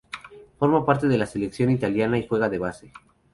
Forma 0.57 0.83
parte 0.83 1.07
de 1.07 1.15
la 1.15 1.27
selección 1.27 1.69
italiana 1.69 2.17
y 2.17 2.25
juega 2.27 2.49
de 2.49 2.57
base. 2.57 2.91